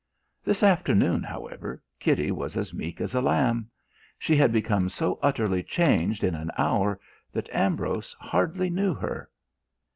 [0.43, 3.69] This afternoon, however, Kitty was as meek as a lamb.
[4.17, 6.99] She had become so utterly changed in an hour
[7.33, 9.29] that Ambrose hardly knew her.